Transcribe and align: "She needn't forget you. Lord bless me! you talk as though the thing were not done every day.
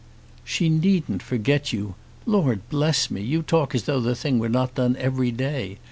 "She 0.43 0.67
needn't 0.67 1.21
forget 1.21 1.71
you. 1.71 1.93
Lord 2.25 2.67
bless 2.71 3.11
me! 3.11 3.21
you 3.21 3.43
talk 3.43 3.75
as 3.75 3.83
though 3.83 3.99
the 3.99 4.15
thing 4.15 4.39
were 4.39 4.49
not 4.49 4.73
done 4.73 4.95
every 4.97 5.29
day. 5.29 5.77